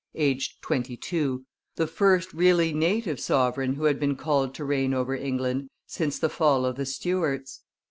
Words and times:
aged 0.15 0.59
twenty 0.63 0.97
two, 0.97 1.45
the 1.75 1.85
first 1.85 2.33
really 2.33 2.73
native 2.73 3.19
sovereign 3.19 3.75
who 3.75 3.83
had 3.83 3.99
been 3.99 4.15
called 4.15 4.55
to 4.55 4.65
reign 4.65 4.95
over 4.95 5.13
England 5.15 5.69
since 5.85 6.17
the 6.17 6.27
fall 6.27 6.65
of 6.65 6.75
the 6.75 6.87
Stuarts. 6.87 7.61